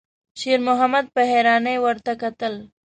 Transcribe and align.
شېرمحمد 0.39 1.05
په 1.15 1.21
حيرانۍ 1.31 1.77
ورته 1.81 2.11
کتل. 2.21 2.53